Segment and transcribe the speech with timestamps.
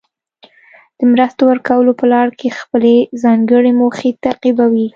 [0.97, 4.87] د مرستو ورکولو په لړ کې خپلې ځانګړې موخې تعقیبوي.